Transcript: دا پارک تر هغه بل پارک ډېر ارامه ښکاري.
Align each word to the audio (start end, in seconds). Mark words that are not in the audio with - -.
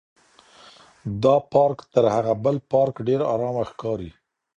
دا 1.23 1.35
پارک 1.53 1.79
تر 1.93 2.05
هغه 2.15 2.33
بل 2.43 2.55
پارک 2.71 2.95
ډېر 3.07 3.21
ارامه 3.33 3.63
ښکاري. 3.71 4.09